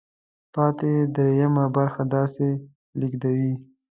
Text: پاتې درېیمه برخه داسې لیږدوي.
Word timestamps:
پاتې 0.53 0.91
درېیمه 1.15 1.65
برخه 1.75 2.01
داسې 2.15 2.47
لیږدوي. 2.99 3.53